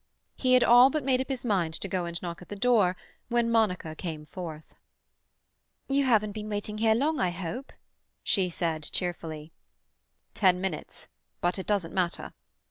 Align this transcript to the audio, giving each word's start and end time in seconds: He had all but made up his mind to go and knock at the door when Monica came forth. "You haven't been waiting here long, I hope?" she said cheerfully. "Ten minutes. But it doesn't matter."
He 0.35 0.53
had 0.55 0.63
all 0.63 0.89
but 0.89 1.03
made 1.03 1.21
up 1.21 1.29
his 1.29 1.45
mind 1.45 1.75
to 1.75 1.87
go 1.87 2.05
and 2.05 2.19
knock 2.23 2.41
at 2.41 2.49
the 2.49 2.55
door 2.55 2.97
when 3.29 3.51
Monica 3.51 3.93
came 3.93 4.25
forth. 4.25 4.73
"You 5.87 6.05
haven't 6.05 6.31
been 6.31 6.49
waiting 6.49 6.79
here 6.79 6.95
long, 6.95 7.19
I 7.19 7.29
hope?" 7.29 7.71
she 8.23 8.49
said 8.49 8.81
cheerfully. 8.81 9.53
"Ten 10.33 10.59
minutes. 10.59 11.07
But 11.39 11.59
it 11.59 11.67
doesn't 11.67 11.93
matter." 11.93 12.33